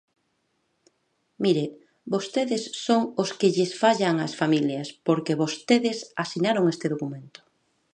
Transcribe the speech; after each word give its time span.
Mire, 1.43 1.65
vostedes 2.13 2.63
son 2.85 3.01
os 3.21 3.29
que 3.39 3.51
lles 3.55 3.71
fallan 3.81 4.15
ás 4.25 4.33
familias, 4.41 4.87
porque 5.07 5.39
vostedes 5.43 5.97
asinaron 6.23 6.65
este 6.73 6.87
documento. 6.93 7.39